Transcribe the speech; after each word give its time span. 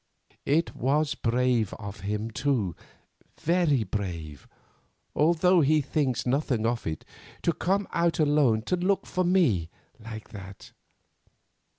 It 0.47 0.75
was 0.75 1.13
brave 1.13 1.75
of 1.75 1.99
him, 1.99 2.31
too, 2.31 2.75
very 3.39 3.83
brave, 3.83 4.47
although 5.15 5.61
he 5.61 5.79
thinks 5.79 6.25
nothing 6.25 6.65
of 6.65 6.87
it, 6.87 7.05
to 7.43 7.53
come 7.53 7.87
out 7.91 8.17
alone 8.17 8.63
to 8.63 8.75
look 8.75 9.05
for 9.05 9.23
me 9.23 9.69
like 9.99 10.29
that. 10.29 10.71